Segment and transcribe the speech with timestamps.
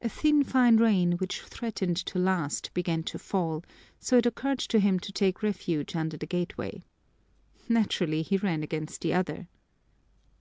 [0.00, 3.64] A thin fine rain, which threatened to last, began to fall,
[3.98, 6.84] so it occurred to him to take refuge under the gateway.
[7.68, 9.48] Naturally, he ran against the other.